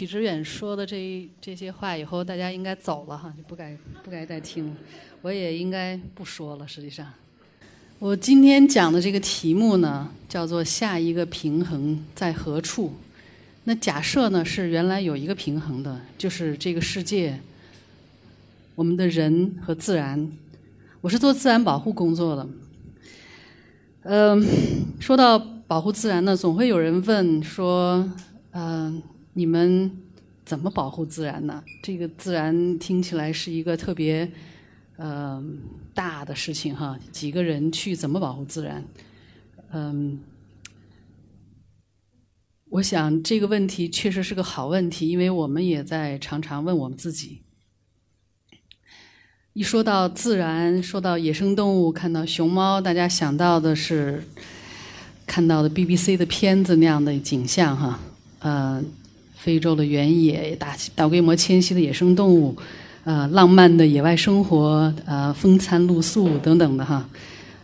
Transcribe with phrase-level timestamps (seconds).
[0.00, 4.74] 许知远说的这这些话以后，大家应该走了哈，就不该不该再听了。
[5.20, 6.66] 我也应该不说了。
[6.66, 7.06] 实际上，
[7.98, 12.94] 我今天讲的这个题目呢，叫做“下一个平衡在何处”。
[13.64, 17.38] 那假设呢是原来有一个平衡的，就是这个世界，
[18.74, 20.32] 我们的人和自然。
[21.02, 22.48] 我是做自然保护工作的。
[24.04, 24.42] 嗯，
[24.98, 28.10] 说到保护自然呢，总会有人问说，
[28.52, 29.02] 嗯。
[29.32, 29.90] 你们
[30.44, 31.62] 怎么保护自然呢？
[31.82, 34.28] 这个自然听起来是一个特别
[34.96, 35.42] 呃
[35.94, 36.98] 大的事情哈。
[37.12, 38.84] 几个人去怎么保护自然？
[39.72, 40.18] 嗯，
[42.70, 47.42] 我想这个问题确实是个好问题，因为我们也在常常问我们自己。
[49.52, 54.24] 一说到自然，说到野生动物，看到熊猫，大家想到的是
[55.24, 58.00] 看到的 BBC 的片子那样的景象哈，
[58.40, 58.82] 呃。
[59.42, 62.54] 非洲的原野，大大规模迁徙的野生动物，
[63.04, 67.08] 呃，浪漫的野外生活，呃，风餐露宿等等的哈。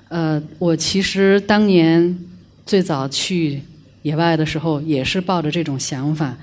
[0.08, 2.18] 呃，我其实当年
[2.64, 3.60] 最早去
[4.00, 6.34] 野外的时候，也是抱着这种想法。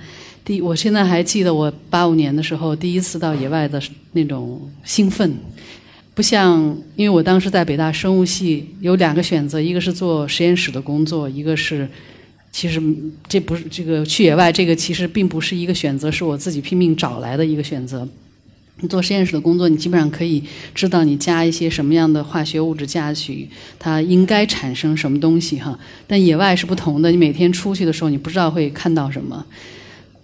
[0.46, 3.82] 第，我现在还记得我八五年的时候第一次到野外的
[4.12, 5.34] 那种兴奋，
[6.14, 11.90] 不像，因为我当时在北大生物系有两个选择，一个是做实验室的工作，一个是。
[12.54, 12.82] 其实
[13.28, 18.08] 这不是这个去野外，这个其实并不是一个选择，是我自己拼命找来的一个选择。
[18.80, 20.44] 你做实验室的工作，你基本上可以
[20.74, 25.78] 知道你加一些什么样的化学物质下去，它应该产生什么东西哈。
[26.06, 29.46] 但野外是不同的，你每天出去的时候，你不知道会看到什么。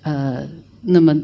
[0.04, 0.44] 呃，
[0.82, 1.16] 那么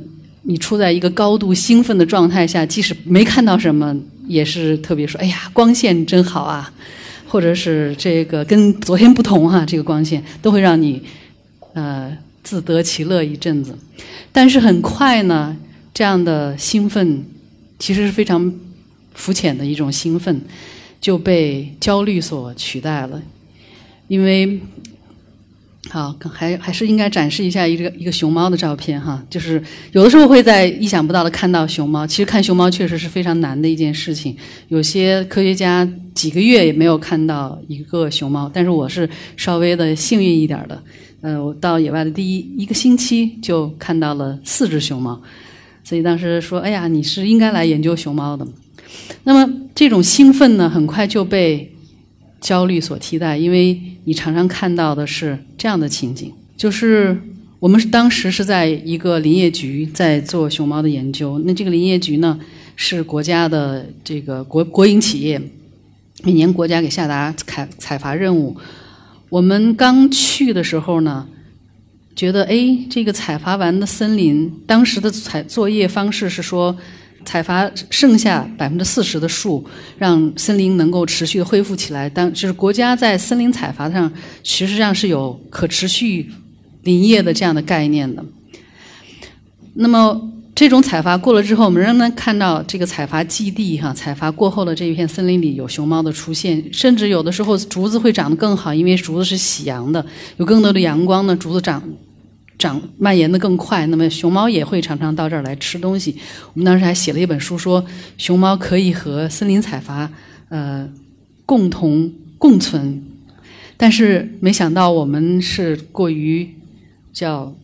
[0.44, 3.95] 你处在一个高度兴奋的状态下，即使没看到什么，
[4.27, 6.71] 也是特别说：“哎呀，光线真好啊。”
[7.35, 11.01] 或者是这个跟昨天不同哈，这个光线都会让你
[11.73, 13.77] 呃自得其乐一阵子，
[14.31, 15.53] 但是很快呢，
[15.93, 17.25] 这样的兴奋
[17.77, 18.53] 其实是非常
[19.13, 20.39] 肤浅的一种兴奋，
[21.01, 23.21] 就被焦虑所取代了，
[24.07, 24.57] 因为。
[25.89, 29.23] 好，还还是应该展示一下一个一个熊猫的照片哈。
[29.29, 34.35] 就是有的时候会在意想不到的看到熊猫，其实看熊猫确实是非常难的一件事情。
[34.67, 39.07] 有些科学家几个月也没有看到一个熊猫，但是我是
[39.37, 40.81] 稍微的幸运一点的。
[41.21, 45.21] 呃，我到野外的第一一个星期就看到了四只熊猫，
[45.83, 48.45] 所以当时说：“哎呀，你是应该来研究熊猫的。”
[49.23, 51.71] 那么这种兴奋呢，很快就被。
[52.41, 57.17] 焦虑所替代，因为你常常看到的是这样的情景，就是
[57.59, 62.39] 我们当时是在一个林业局在做熊猫的研究，那这个林业局呢
[62.75, 65.41] 是国家的这个国国营企业，
[66.23, 68.55] 每年国家给下达采采伐任务，
[69.29, 71.27] 我们刚去的时候呢，
[72.15, 76.77] 觉得哎，这个采伐完的森林，当时的采作业方式是说。
[77.25, 79.65] 采伐剩下百分之四十的树，
[79.97, 82.09] 让森林能够持续的恢复起来。
[82.09, 84.11] 当就是国家在森林采伐上，
[84.43, 86.31] 实际上是有可持续
[86.83, 88.23] 林业的这样的概念的。
[89.73, 100.05] 那么这种采伐过了之后，我们仍能看到这个采伐基地哈，采伐过后的这一片森林里有熊猫的出现，甚至有的时候竹子会长得更好，因为竹子是喜阳的，
[100.37, 101.83] 有更多的阳光呢，竹子长。
[102.65, 106.15] 长蔓延的更快，那么熊猫也会常常到这儿来吃东西。
[106.53, 107.86] 我们当时还写了一本书，说
[108.17, 110.09] 熊猫可以和森林采伐
[110.49, 110.89] 呃
[111.45, 113.03] 共同共存，
[113.77, 116.49] 但是没想到我们是过于
[117.14, 117.55] 叫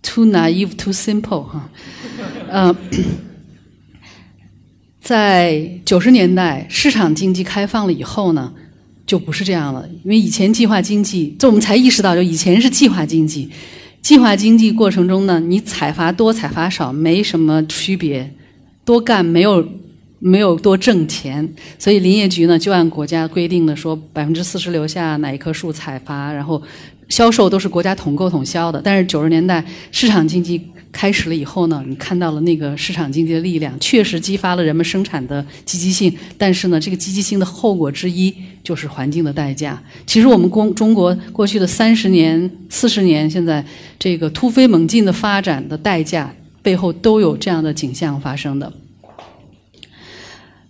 [0.00, 1.68] too naive too simple 哈，
[2.48, 2.74] 呃，
[5.00, 8.52] 在九十年代市场经济开放了以后呢，
[9.04, 13.50] 就不是这样了，因为以前计划经济，这我们才意识到，就以前是计划经济。
[14.02, 18.28] 计划经济过程中呢，你采伐多采伐少没什么区别，
[18.84, 19.64] 多干没有
[20.18, 26.60] 没有多挣钱，所以林业局呢就按国家规定的说百分之四十留下哪一棵树采伐，然后
[27.12, 28.80] 销售都是国家统购统销的。
[28.82, 30.68] 但是九十年代市场经济。
[30.92, 36.14] 开始了以后呢，你看到了那个市场经济的力量，确实激发了人们生产的积极性。
[36.36, 39.82] 但是呢，这个积极性的后果之一就是环境的代价。
[40.06, 43.64] 其实我们公中国过去的三十年、四十年，现在
[43.98, 46.30] 这个突飞猛进的发展的代价
[46.60, 48.70] 背后都有这样的景象发生的。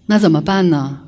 [0.07, 1.01] 那怎么办呢？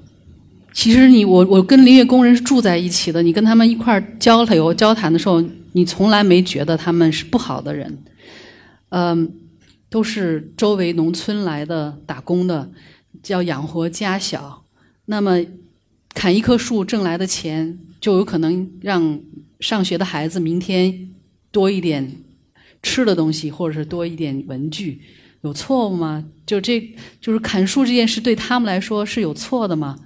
[0.75, 5.43] 其实你我我跟林业工人是住在一起的，你跟他们一块儿交流交谈的时候，
[5.73, 8.05] 你从来没觉得他们是不好的人。
[8.89, 9.33] 嗯，
[9.89, 12.69] 都是周围农村来的打工的，
[13.29, 14.65] 要养活家小。
[15.07, 15.41] 那么，
[16.13, 19.21] 砍一棵树挣来的钱，就有可能让
[19.61, 21.11] 上学的孩子明天
[21.53, 22.13] 多一点
[22.83, 25.01] 吃的东西，或者是多一点文具，
[25.43, 26.25] 有错误吗？
[26.45, 26.81] 就这
[27.21, 29.97] 就是砍树这件事对他们来说是有错的吗？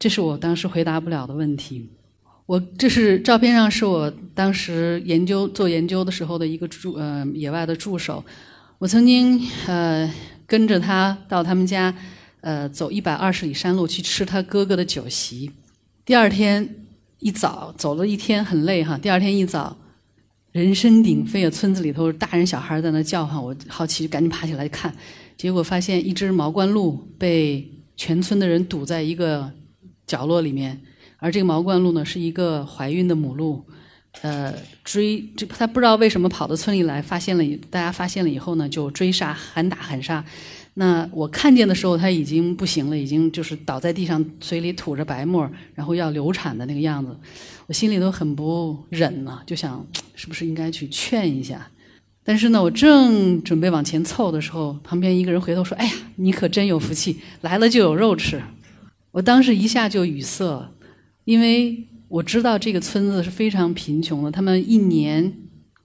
[0.00, 1.88] 这是我当时回答不了的问题。
[2.46, 8.24] 我这是照片上是我当时研究做研究的时候的一个助呃野外的助手。
[8.78, 10.12] 我曾经呃
[10.46, 11.94] 跟着他到他们家
[12.40, 15.50] 呃走一百二十里山路去吃他哥哥的酒席。
[16.04, 16.86] 第二天
[17.18, 19.76] 一早走了一天很累哈，第二天一早。
[20.52, 21.50] 人声鼎沸啊！
[21.50, 24.92] 村子里头大人小孩在那叫唤，我好奇，就赶紧爬起来看，
[25.36, 29.48] 结果发现一只毛冠鹿被全村的人堵在一个
[30.10, 30.76] 角落里面，
[31.18, 33.64] 而这个毛冠鹿呢是一个怀孕的母鹿，
[34.22, 34.52] 呃，
[34.82, 40.24] 追这他不知道为什么跑到村里来，发现了大家发现了以后呢，就追杀，喊打喊杀。
[40.74, 47.16] 那我看见的时候，它已经不行了，已经就是倒在地上，嘴里吐着白沫，然后要流产的那个样子。
[47.68, 49.86] 我心里都很不忍呢，就想
[50.16, 51.68] 是不是应该去劝一下。
[52.24, 58.40] 但是呢，我正准备往前凑的时候，旁边一个人回头说：“哎呀，你可真有福气，来了就有肉吃。”
[59.12, 60.72] 我当时一下就语塞，
[61.24, 65.32] 因为我知道这个村子是非常贫穷的，他们一年。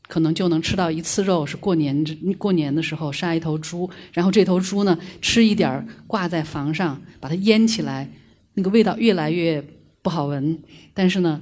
[0.08, 2.06] 可能就能吃到一次肉，是过年
[2.38, 8.08] 过年的时候杀一头猪，然后这头猪呢吃一点儿挂在房上，把它腌起来，
[8.54, 9.60] 那个味道越来越
[10.04, 10.62] 不好闻。
[10.94, 11.42] 但是呢，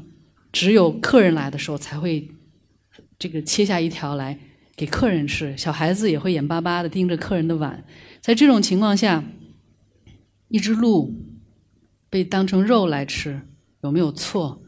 [0.53, 2.25] 只有客人来的时候才会
[3.19, 4.39] 这个切下一条来
[4.77, 7.83] 给客人吃，小孩子也会眼巴巴的盯着客人的碗。
[8.21, 9.21] 在这种情况下，
[10.47, 11.13] 一只鹿
[12.13, 13.41] 被当成肉来吃，
[13.81, 14.61] 有没有错？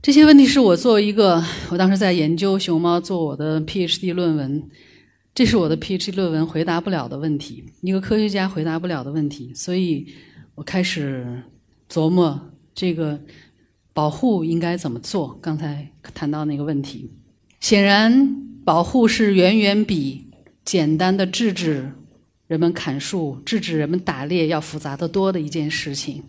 [0.00, 4.66] 这些问题是我作为一个，我当时在研究熊猫做我的 PhD 论文，
[5.34, 10.06] 这是我的 PhD 论文回答不了的问题，一个科学家回答不了的问题，所以
[10.54, 11.42] 我开始
[11.90, 12.40] 琢磨
[12.74, 13.20] 这个
[13.92, 15.38] 保护应该怎么做。
[15.42, 17.12] 刚才谈到那个问题，
[17.60, 18.34] 显然
[18.64, 20.30] 保护是远远比
[20.64, 21.92] 简单的制止
[22.54, 26.22] 人们砍树、制止人们打猎要复杂的多的一件事情。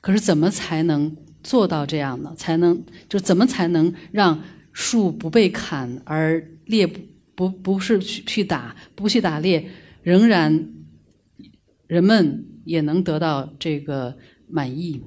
[0.00, 1.16] 可是怎么才能？
[1.42, 4.38] 做到这样呢，才能就怎么才能让
[4.74, 7.00] 树不被砍，而猎不
[7.34, 9.66] 不不是去去打，不去打猎，
[10.02, 10.68] 仍然
[11.86, 14.14] 人们也能得到这个
[14.48, 15.02] 满意。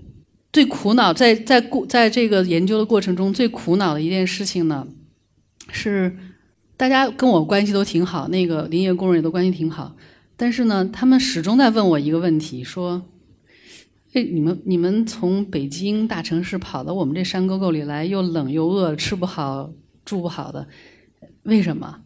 [0.51, 4.87] 最苦恼在在过在这个研究的过程中，最苦恼的一件事情呢，
[5.69, 6.17] 是
[6.75, 9.95] 大家跟我关系都挺好，那个林业工人也都关系挺好，
[10.35, 13.03] 但是呢，他们始终在问我一个问题，说。
[14.13, 19.73] 哎，你们你们从北京大城市跑到我们这山沟沟里来，又冷又饿，吃不好
[20.05, 20.67] 住不好的，
[21.41, 22.01] 为什么？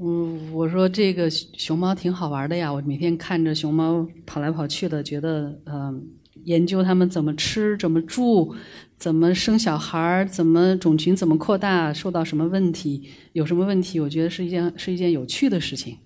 [0.00, 6.04] 嗯，我说这个熊猫挺好玩的呀，我每天看着熊猫跑来跑去的，觉得嗯，
[6.42, 8.52] 研究它们怎么吃、怎么住、
[8.96, 15.96] 怎么生小孩、怎么种群怎么扩大、受到什么问题、有什么问题，我觉得是一件是一件有趣的事情，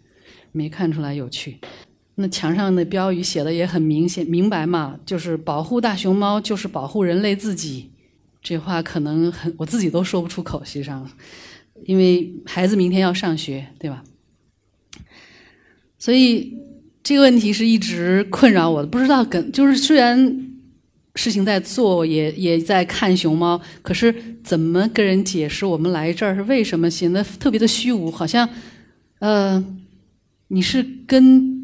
[0.57, 1.59] 没看出来有趣。
[2.17, 7.91] 那墙上的标语写的也很明显明白嘛，就是保护大熊猫就是保护人类自己。
[8.43, 11.07] 这话可能很我自己都说不出口，实际上，
[11.85, 14.03] 因为孩子明天要上学，对吧？
[15.99, 16.57] 所以
[17.03, 20.47] 这个问题是一直困扰我的，不知道跟就是虽然
[21.17, 28.49] 事情在做，也也在看熊猫，可是怎么跟人解释我们来这儿是为什么，显得特别的虚无，好像
[29.19, 29.63] 呃，
[30.49, 31.55] 你是跟。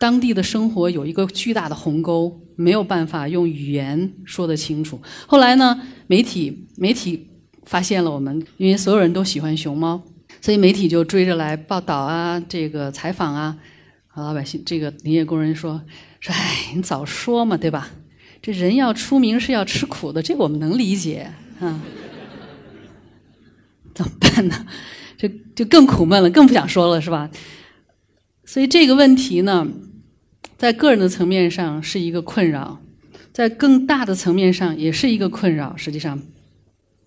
[0.00, 4.98] 当地的生活有一个巨大的鸿沟，没有办法用语言说得清楚。
[5.26, 7.28] 后来呢，媒体媒体
[7.64, 10.02] 发现了我们，因为所有人都喜欢熊猫，
[10.40, 13.58] 所以媒体就追着来报道啊，这个采访啊。
[14.14, 15.78] 老百姓，这个林业工人说
[16.18, 17.90] 说，哎，你早说嘛，对吧？
[18.40, 21.30] 这人要出名是要吃苦的，这个我们能理解
[21.60, 21.78] 啊。
[23.92, 24.66] 怎么办呢？
[25.18, 27.30] 就就更苦闷了，更不想说了，是吧？
[28.52, 29.64] 所以这个问题呢？
[30.58, 32.80] 在个人的层面上是一个困扰，
[33.32, 35.76] 在更大的层面上也是一个困扰。
[35.76, 36.20] 实际上，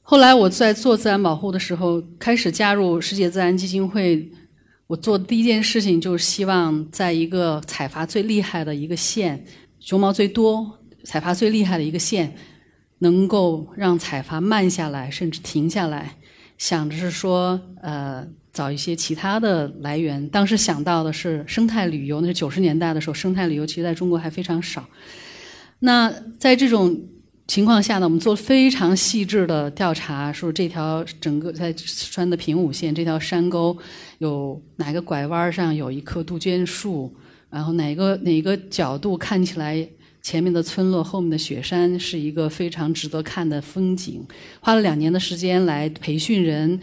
[0.01, 4.31] 后来我在做自然保护的时候，开始加入世界自然基金会，
[4.87, 9.43] 我做的第一件事情就是希望在一个采伐最厉害的一个县，
[9.81, 12.33] 熊猫最多、采伐最厉害的一个县，
[12.99, 16.15] 能够让采伐慢下来，甚至停下来，
[16.57, 18.25] 想着是说，呃。
[18.53, 20.25] 找一些其他的来源。
[20.29, 24.87] 当时想到的是生态旅游，那是九十年代的时候，生态旅游其实在中国还非常少。
[25.79, 26.97] 那在这种
[27.47, 33.77] 情况下呢，我们做非常细致的调查，说这条整个在四川的平武县这条山沟
[34.19, 37.13] 有哪个拐弯上有一棵杜鹃树，
[37.49, 39.85] 然后哪个哪个角度看起来
[40.23, 44.25] 前面的村落后面的雪山是一个非常值得看的风景。
[44.59, 46.79] 花了两年的时间来培训人。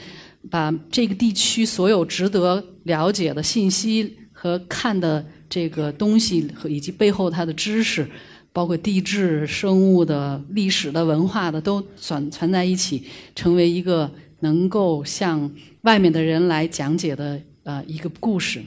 [0.48, 8.08] 把这个地区所有值得了解的信息和看的这个东西和以及背后它的知识，
[8.50, 13.04] 包括地质、生物的、历史的、文化的，都攒攒在一起，
[13.34, 18.64] 成为一个能够向外面的人来讲解的呃一个故事。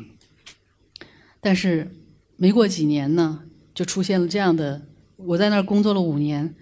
[1.42, 1.90] 但是
[2.38, 3.40] 没过几年呢，
[3.74, 4.82] 就出现了这样的。
[5.16, 6.54] 我在那儿工作了五年，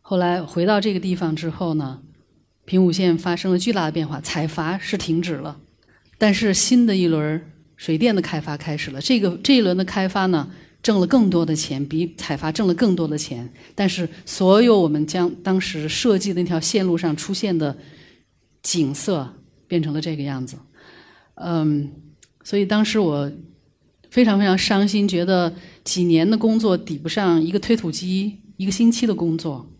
[0.00, 2.00] 后来回到这个地方之后呢，
[2.64, 5.60] 平武县发生了巨大的变化，采伐是停止了，
[6.16, 7.44] 但是新的一轮
[7.76, 9.00] 水电的开发开始了。
[9.00, 10.48] 这个这一轮的开发呢，
[10.82, 13.46] 挣了更多的钱，比采伐挣了更多的钱。
[13.74, 17.76] 但是所有我们将当时设计的那条线路上出现的
[18.62, 19.28] 景色
[19.66, 20.56] 变成了这个样子，
[21.34, 21.92] 嗯，
[22.42, 23.30] 所以当时我。
[24.10, 29.70] 非常非常伤心，觉得几年的工作抵不上一个推土机一个星期的工作。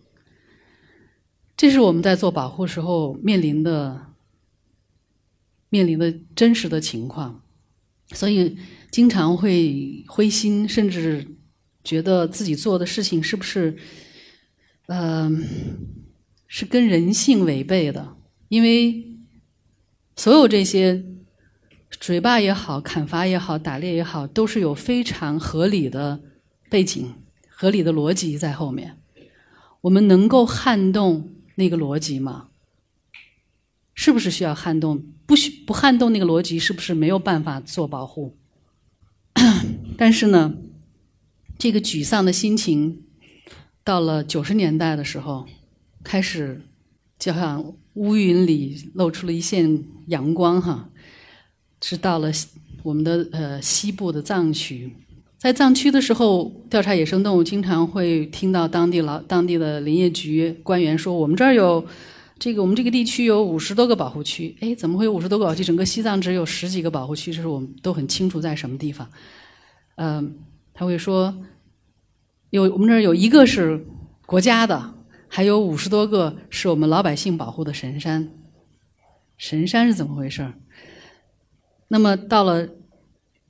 [1.57, 4.13] 这是我们在做保护时候面临的
[5.71, 7.43] 面临的真实的情况，
[8.13, 8.57] 所以
[8.91, 11.27] 经常会灰心，甚至
[11.83, 13.77] 觉得自己做的事情是不是，
[14.87, 15.31] 呃，
[16.47, 18.17] 是跟人性违背的？
[18.49, 19.05] 因为
[20.17, 21.05] 所有这些。
[22.01, 26.21] 水坝也好，砍伐也好，打猎也好，都是有非常合理的
[26.71, 27.15] 背景、
[27.49, 28.97] 合理的逻辑在后面。
[29.83, 32.49] 我们能够撼动那个逻辑吗？
[33.95, 35.05] 是不是需要撼动？
[35.27, 38.37] 不需不撼动那个逻辑，是不是没有办法做保护？
[39.99, 40.55] 但是呢，
[41.59, 43.03] 这个沮丧的心情，
[43.85, 45.47] 到了九十年代的时候，
[46.03, 46.63] 开始
[47.19, 50.89] 就像乌云里露出了一线阳光，哈。
[51.81, 52.31] 是到了
[52.83, 54.93] 我们的呃西部的藏区，
[55.37, 61.85] 在藏区的时候调查野生动物，经常会听到当地老当地的林业局官员说：“我们这儿有
[62.39, 65.63] 这个，我们这个地区有五十多个保护区。”哎，怎么会有五十多个保护区？
[65.63, 69.09] 整个西藏只有十几个保护区，这是我们都很清楚在什么地方。
[69.97, 70.37] 嗯，
[70.73, 71.35] 他会说
[72.51, 73.85] 有我们这儿有一个是
[74.27, 74.95] 国家的，
[75.29, 78.29] 还有五十多个是我们老百姓保护的神山。
[79.37, 80.53] 神山是怎么回事？
[81.89, 82.69] 那么到了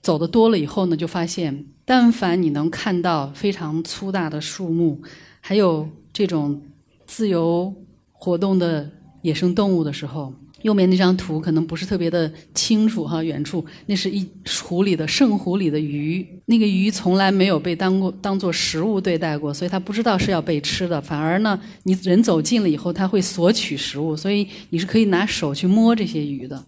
[0.00, 5.00] 走的多了以后呢，就发现，但凡你能看到非常粗大的树木，
[5.40, 6.62] 还有这种
[7.06, 7.74] 自由
[8.12, 8.88] 活动的
[9.22, 14.24] 野生动物的时候，右面那张图可能不是特别的清楚哈，远处那是一
[14.62, 26.64] 湖里的圣湖里的鱼，那个鱼从来没有被当过当做食物对待过，所以它不知道是要被吃的，反而呢，你人走近了以后，它会索取食物，所以你是可以拿手去摸这些鱼的。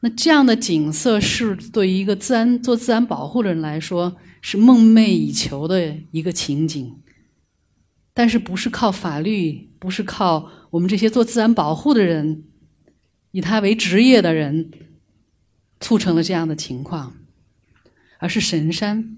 [0.00, 7.00] 那这样的景色是对于一个自然做自然保护的人来说是梦寐以求的一个情景，
[8.12, 12.44] 但是不是靠法律，不是靠我们这些做自然保护的人，
[13.32, 14.70] 以他为职业的人
[15.80, 17.14] 促成了这样的情况，
[18.18, 19.16] 而是神山。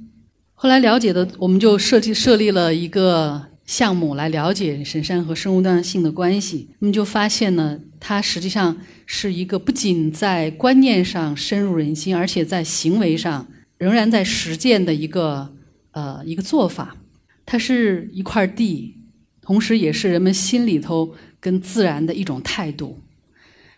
[0.55, 3.49] 后来了解的，我们就设计设立了一个。
[3.69, 13.47] 项目来了解神山和生物多样性的关系，那么就发现呢，它实际上是一个不仅在观念上深入人心，而且在行为上
[13.77, 15.55] 仍然在实践的一个
[15.91, 16.97] 呃一个做法。
[17.45, 18.97] 它是一块地，
[19.43, 22.99] 同时也是人们心里头跟自然的一种态度。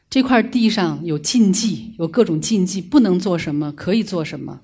[0.09, 4.61] 这块地上有禁忌，有各种禁忌，不能做什么，可以做什么。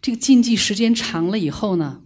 [0.00, 2.00] 这个禁忌时间长了以后呢？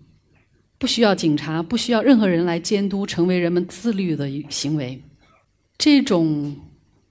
[0.80, 4.98] 不需要警察，不需要任何人来监督，成为人们自律的行为。
[5.76, 6.56] 这种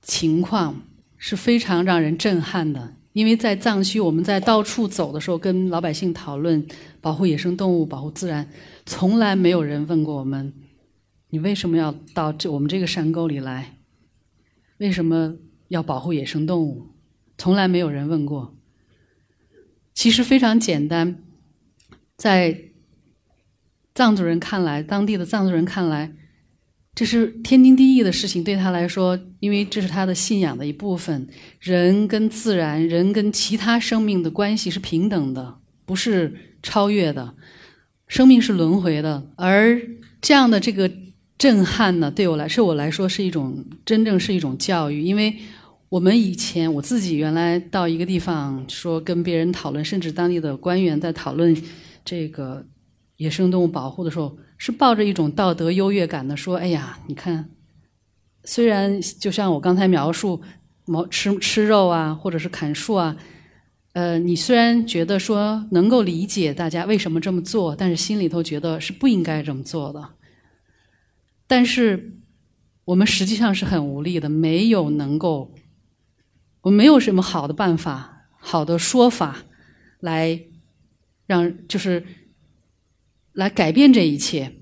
[0.02, 0.82] 情况
[1.18, 2.96] 是非常让人震撼的。
[3.14, 6.66] 因为在藏区，我们在到处走的时候，跟老百姓讨论
[7.00, 8.50] 保护野生动物、保护自然，
[8.88, 10.52] 从来没有人问过我们：
[11.30, 13.78] 你为什么要到这我们这个山沟里来？
[14.80, 15.36] 为什么
[15.68, 16.88] 要保护野生动物？
[17.38, 18.56] 从来没有人问过。
[19.94, 21.22] 其实非常简单，
[22.18, 22.69] 在。
[24.00, 26.10] 藏族人看来，当地的藏族人看来，
[26.96, 28.41] 这是天经地义的事情。
[28.41, 31.27] 对他来说，因为这是他的信仰的一部分。
[31.60, 35.53] 人跟自然，人跟其他生命的关系是平等的，
[35.86, 37.36] 不是超越的。
[38.08, 39.22] 生命是轮回的。
[39.36, 39.77] 而
[40.22, 40.89] 这样的这个
[41.38, 45.01] 震撼呢，对我来说，我来说是一种真正是一种教育。
[45.01, 45.36] 因为
[45.89, 51.53] 我们以前我自己原来到一个地方说跟别人讨论，甚至当地的官员在讨论
[52.06, 52.65] 这个。
[53.20, 57.50] 野生动物保护的时候，是抱着一种道德优越感的，说：“哎呀，你看，
[58.46, 60.42] 虽然就像我刚才描述，
[60.86, 63.18] 毛吃吃肉啊，或者是砍树啊，
[63.92, 70.10] 呃，你虽然觉得说能够理解大家为什么这么做，但是心里头觉得是不应该这么做的。
[71.46, 72.22] 但是
[72.86, 75.54] 我们实际上是很无力的，没有能够
[76.62, 79.44] 我们没有什么好的办法、好的说法
[80.00, 80.42] 来
[81.26, 82.06] 让就是
[83.33, 84.53] 来改变这一切，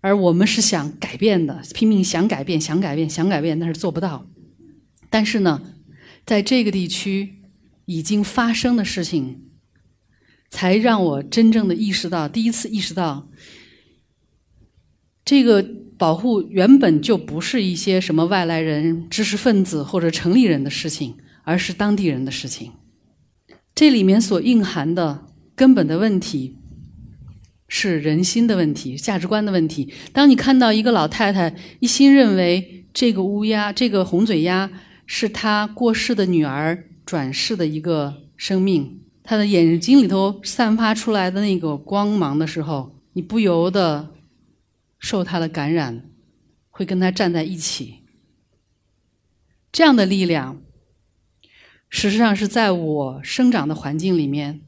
[0.00, 4.26] 而我们是想改变的，拼命想改变、想改变、想改变，但是做不到。
[5.10, 5.62] 但是呢，
[6.24, 7.42] 在这个地区
[7.86, 9.42] 已经发生的事情，
[10.50, 13.28] 才让我真正的意识到，第一次意识到
[15.24, 15.82] 这个。
[15.98, 22.72] 保护原本就不是一些什么外来人、知识分子或者城里人的事情，而是当地人的事情。
[23.72, 26.58] 这里面所蕴含的根本的问题
[27.74, 29.90] 是人心的问题、价值观的问题。
[30.12, 34.70] 当你看到一个老太太一心认为这个乌鸦、这个红嘴鸦
[35.06, 44.10] 是她过世的女儿转世的一个生命，她的眼睛里头散发出来的那个光芒的时候，你不由得。
[45.04, 46.04] 受他的感染，
[46.70, 48.04] 会跟他站在一起。
[49.72, 50.62] 这样的力量，
[51.88, 54.60] 实际上是在我生长的环境里面，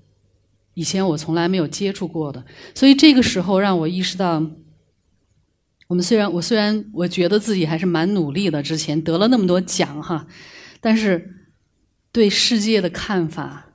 [0.75, 2.45] 以前我从来没有接触过的。
[2.75, 4.45] 所以这个时候让我意识到，
[5.88, 10.26] 我们虽然我虽然我觉得自己还是蛮努力的，之前得了那么多奖哈，
[10.81, 11.49] 但是
[12.12, 13.71] 对世界的看法。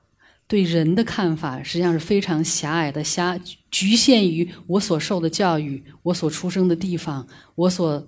[0.48, 3.40] 对人的看法实际上是非常狭隘的，狭
[3.70, 8.08] 局限于我所受的教育、我所出生的地方、我所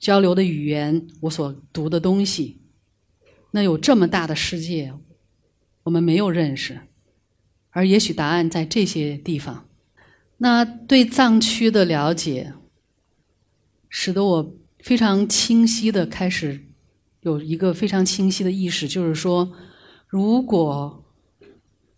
[0.00, 2.58] 交流的语言、我所读的东西。
[3.52, 4.92] 那有这么大的世界，
[5.84, 6.80] 我们没有认识，
[7.74, 9.66] 而也许答案在这些地方。
[10.38, 12.54] 那对藏区的了解，
[13.88, 16.64] 使得我非常清晰的开始
[17.20, 19.52] 有一个非常清晰的意识，就是说，
[20.06, 21.04] 如果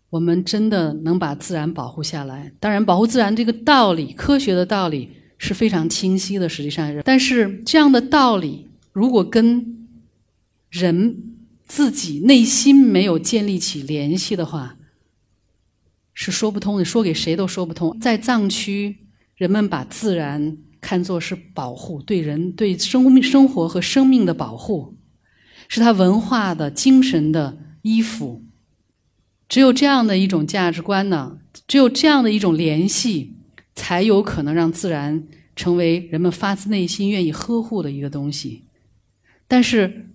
[0.09, 2.51] 我们真的能把自然保护下来？
[2.59, 6.47] 当然，保护自然这个道理，科学的道理是非常清晰的。
[6.47, 9.87] 实际上，但是这样的道理，如果跟
[10.69, 11.35] 人
[11.65, 14.77] 自己内心没有建立起联系的话，
[16.19, 17.95] 是说不通的，说给谁都说不通。
[17.99, 18.97] 在藏区，
[19.35, 24.95] 人们把自然看作是保护，对人、对生命、生活和生命的保护，
[25.67, 28.43] 是他文化的精神的依附。
[29.47, 33.35] 只有这样的一种价值观呢，只有这样的一种联系，
[33.75, 35.23] 才有可能让自然
[35.55, 38.63] 成为人们发自内心愿意呵护的一个东西。
[39.47, 40.07] 但是，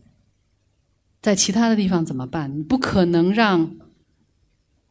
[1.20, 2.58] 在其他的地方怎么办？
[2.58, 3.76] 你不可能让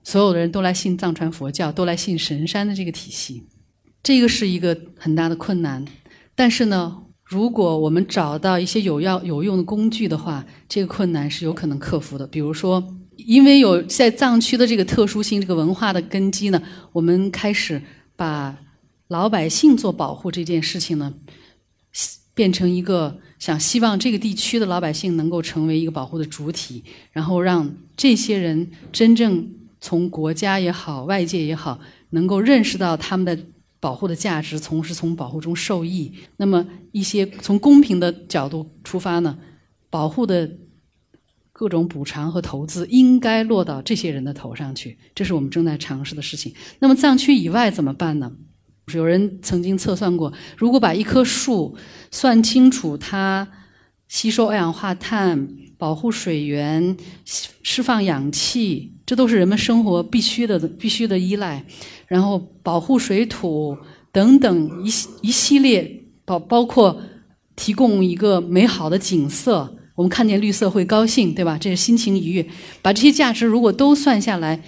[0.04, 3.44] 所有的人都来信藏传佛教，都来信神山的这个体系，
[4.02, 5.86] 这个是一个很大的困难。
[6.36, 12.26] 但是呢，如果我们找到一些有要有用的工具的话，这个困难是有可能克服的。
[12.28, 12.98] 比如说。
[13.18, 16.60] 因为有在藏区的这个特殊性，这个文化的根基呢，
[16.92, 17.80] 我们开始
[18.16, 18.58] 把
[19.10, 21.14] 老百姓做保护这件事情呢，
[22.34, 29.48] 变成一个想希望这个地区的老百姓能够成为一个保护的主体，然后让这些人真正
[29.82, 31.80] 从国家也好、外界也好，
[32.12, 33.38] 能够认识到他们的
[33.82, 36.14] 保护的价值，从是从保护中受益。
[36.38, 39.38] 那么一些从公平的角度出发呢，
[39.90, 40.50] 保护的。
[41.54, 46.52] 各种补偿和投资应该落到这些人的头上去，这是我们正在尝试的事情。
[46.80, 48.32] 那么藏区以外怎么办呢？
[48.92, 51.78] 有人曾经测算过，如果把一棵树
[52.10, 53.48] 算清楚它
[54.08, 61.62] 吸收二氧化碳、保护水源、释放氧气，这都是人们生活必须的、必须的依赖。
[62.08, 63.78] 然后保护水土
[64.14, 67.02] 等等一一系列，包包括
[67.58, 69.76] 提供一个美好的景色。
[69.96, 71.58] 我们看见绿色会高兴，对吧？
[71.58, 72.48] 这是心情愉悦。
[72.82, 74.64] 把这些价值如果都算下来，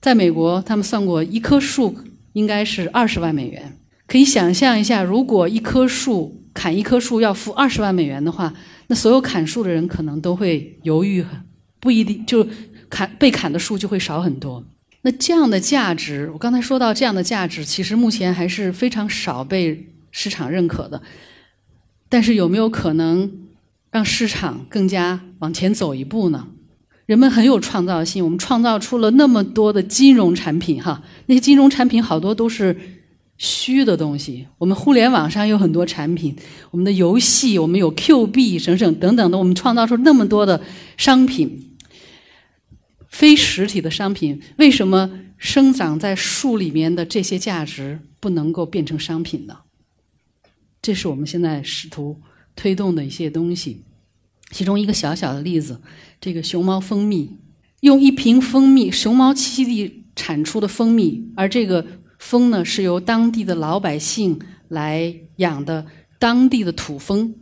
[0.00, 1.94] 在美国他们算过，一棵树
[2.32, 3.78] 应该是二十万美元。
[4.06, 8.54] 可以想象一下，如果一棵树砍一棵树要付二十万美元的话，
[8.86, 11.22] 那所有砍树的人可能都会犹豫，
[11.78, 12.46] 不一定就
[12.94, 14.64] 砍被砍的树就会少很多。
[15.02, 21.02] 那这样的价值，我刚才说到这样的价值，其实目前还是非常少被市场认可的。
[22.08, 23.30] 但是有没有可能？
[23.90, 26.48] 让市场更加往前走一步呢？
[27.06, 32.76] 人们很有创造性，我们创造出了那么多的金融产品，哈，那些金融产品好多都是
[33.38, 34.48] 虚的东西。
[34.58, 36.34] 我们互联网上有很多产品，
[36.72, 40.60] 我们的游戏，我们有 Q 币，省省等等的，我们创造出那么多的
[40.96, 41.73] 商品，
[43.14, 49.58] 非实体的商品，为什么生长在树里面的这些价值不能够变成商品呢？
[50.82, 52.20] 这是我们现在试图。
[52.56, 53.82] 推动的一些东西，
[54.52, 55.80] 其中一个小小的例子，
[56.20, 57.36] 这个熊猫蜂蜜，
[57.80, 61.84] 用一瓶蜂蜜，熊猫栖息地产出的蜂蜜，而这个
[62.18, 65.84] 蜂呢是由当地的老百姓来养的，
[66.20, 67.34] 当地的土蜂，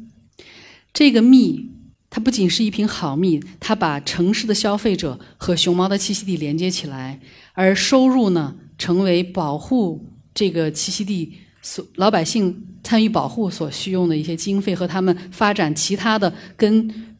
[0.94, 1.71] 这个蜜
[2.14, 7.18] 它不仅是一瓶好蜜，它把城市的消费者和熊猫的栖息地连接起来，
[7.54, 17.16] 而收入呢，成为保护这个栖息地所老百姓参与保护所需用的一些经费和他们发展其他的跟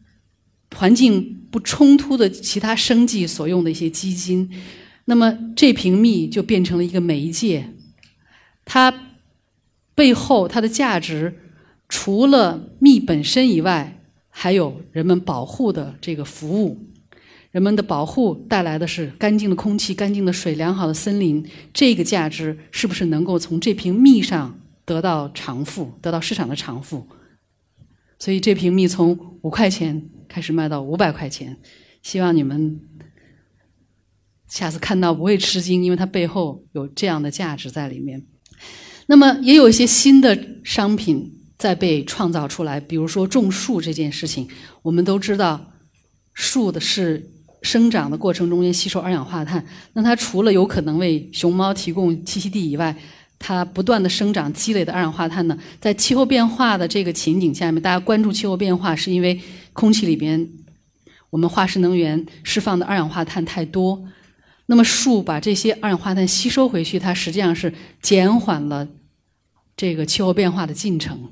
[0.76, 4.50] 环境不冲突的其他生计所用的一些基金。
[5.06, 7.70] 那么这瓶蜜就变成了一个媒介，
[8.66, 8.92] 它
[9.94, 11.40] 背后它的价值
[11.88, 14.00] 除了蜜本身以外。
[14.34, 16.78] 还有人们保护的这个服务，
[17.50, 21.46] 人们的保护带来的是干净的空气、干净的水、良好的森林。
[21.72, 27.06] 这个价值是不是能够从这瓶蜜上得到偿付，得到市场的偿付？
[28.18, 31.58] 所以这瓶蜜从五块钱开始卖到五百块钱，
[32.02, 32.80] 希望你们
[34.48, 38.24] 下次看到不会吃惊，因为它背后有这样的价值在里面。
[39.06, 41.38] 那么也有一些新的商品。
[41.62, 44.48] 再被创造出来，比如说种树这件事情，
[44.82, 45.64] 我们都知道，
[46.34, 47.30] 树的是
[47.62, 49.64] 生长的过程中间吸收二氧化碳。
[49.92, 52.96] 那它除了有可能为熊猫提供栖息地以外，
[53.38, 59.40] 它不断的生长积累的二氧化碳呢，在气候变化的这个情景下面，大家关注气候变化，是因为
[59.72, 60.50] 空气里边
[61.30, 64.02] 我们化石能源释放的二氧化碳太多。
[64.66, 68.88] 那么树把这些二氧化碳吸收回去，它实际上是减缓了
[69.76, 71.30] 这个气候变化的进程。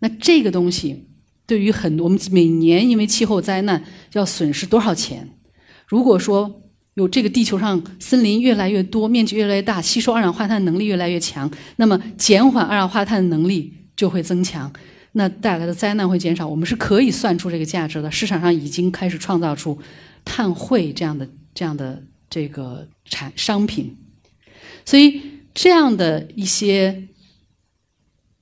[0.00, 1.06] 那这个东西
[1.46, 3.82] 对于很多我们每年因为气候灾难
[4.12, 5.28] 要损失多少钱？
[5.86, 6.62] 如果说
[6.94, 14.70] 有这个地球上森林越来越多，面积越来越大，吸收二氧化碳能力越来越强，那么减缓二氧化碳的能力就会增强，
[15.12, 16.46] 那带来的灾难会减少。
[16.46, 19.78] 我们是可以算出这个价值的，市场上已经开始创造出
[20.24, 23.96] 碳汇这样的这样的这个产商品，
[24.84, 25.22] 所以
[25.54, 27.08] 这样的一些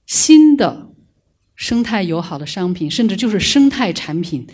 [0.06, 0.85] 新的。
[1.56, 4.46] 生态友好的商品，甚至就是生态产品，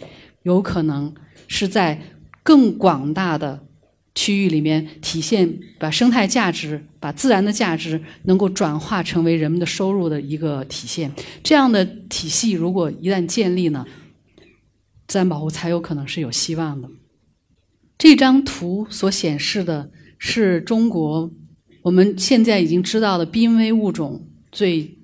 [0.45, 1.13] 有可能
[1.49, 2.01] 是在
[2.45, 3.67] 更广大的
[4.15, 11.13] 区域里面体现，把生态价值、把自然的价值能够转化成为人们的收入的一个体现。
[11.43, 13.85] 这样的体系如果一旦建立呢，
[15.09, 16.89] 自然保护才有可能是有希望的。
[17.99, 21.31] 这张图所显示的是中国
[21.83, 24.99] 我们现在已经知道的濒危物种最。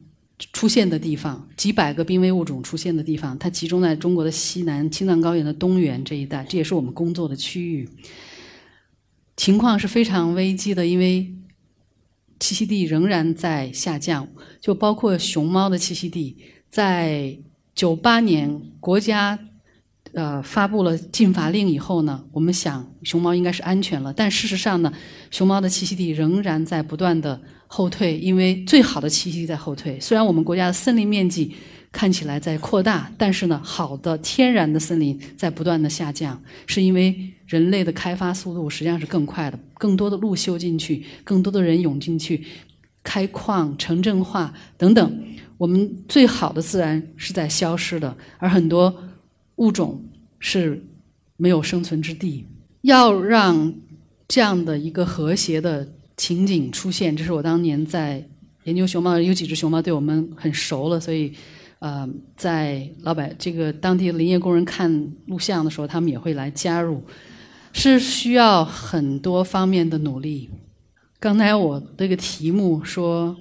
[0.53, 7.89] 出现的地方，几百个濒危物种出现的地方，它集中在中国的西南青藏高原的东缘这一带，这也是我们工作的区域。
[9.37, 11.33] 情况是非常危机的，因为
[12.41, 14.29] 栖息地仍然在下降，
[14.61, 16.37] 就包括熊猫的栖息地，
[16.69, 17.37] 在
[17.75, 19.39] 九八年国家
[20.19, 24.93] 呃发布了禁伐令以后呢，我们想熊猫应该是安全了，但事实上呢，
[25.31, 27.41] 熊猫的栖息地仍然在不断的。
[27.71, 30.01] 后退，因为最好的栖息地在后退。
[30.01, 31.55] 虽然我们国家的森林面积
[31.93, 37.15] 看起来在扩大，但是呢，好的天然的森林在不断的下降，是因为
[37.47, 42.43] 人类的开发速度实际上是更快的，更多的路修进去，更多的人涌进去，
[43.03, 45.23] 开矿、城镇化等等，
[45.59, 48.97] 我们最好的自然是在消失的，而很多
[49.57, 50.03] 物种
[50.39, 50.83] 是
[51.37, 52.47] 没有生存之地。
[52.83, 53.75] 要让
[54.27, 55.89] 这样的一个和谐的。
[56.19, 58.21] 情景出现，这是我当年在
[58.65, 61.33] 研究熊猫，有几只熊猫对我们很熟了，所以，
[61.79, 67.01] 呃，在老百这个当地林业工人看录像的时候，他们也会来加入，
[67.73, 70.51] 是需要很多方面的努力。
[71.21, 73.37] 刚才我这个题目说，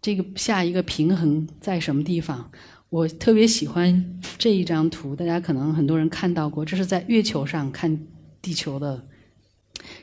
[0.00, 2.48] 这个下一个平衡在什么地方？
[2.88, 7.98] 我特别喜欢这一张图，大家可能很多人看到过，这是在月球上看
[8.40, 9.06] 地球的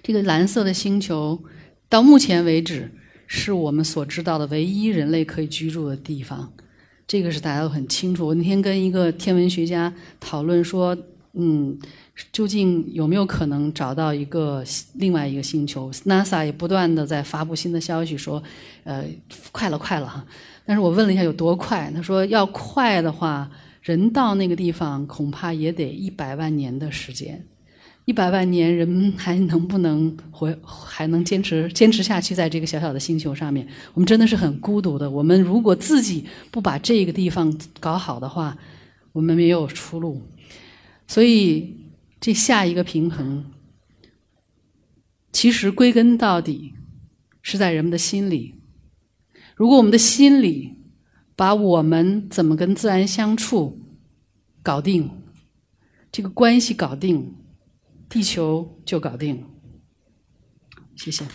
[0.02, 1.44] 这个蓝色的星球。
[1.88, 2.92] 到目前为止，
[3.28, 6.52] 是我们所知道的唯一人类可以居住的地方，
[7.08, 8.26] 这个是大家都很清楚。
[8.28, 10.98] 我那天跟一个天文学家讨论说，
[11.36, 11.78] 嗯，
[12.32, 14.64] 究竟有没有可能找到一个
[14.96, 18.42] 另外一个星球？NASA 也不断的在发布新的消息说，
[18.84, 19.04] 呃，
[19.52, 20.24] 快了，快了哈。
[20.66, 23.50] 但是我问了一下有多快，他说要快的话，
[23.82, 27.44] 人到那个地方恐怕也得一百万年的时间。
[28.06, 30.54] 一百万年，人还能不能活？
[30.62, 35.10] 还能坚持坚持下去，在这个小小的星球上面，我们真的是很孤独的。
[35.10, 38.58] 我们如果自己不把这个地方搞好的话，
[39.14, 40.22] 我们没有出路。
[41.08, 43.52] 所以，这下一个平衡，
[45.32, 46.74] 其实归根到底
[47.42, 48.56] 是在人们的心里。
[49.56, 50.76] 如果我们的心里
[51.36, 53.80] 把我们怎么跟自然相处
[54.62, 55.10] 搞定，
[56.12, 57.36] 这个关系搞定。
[58.10, 59.44] 地球就搞定，
[60.96, 61.26] 谢谢。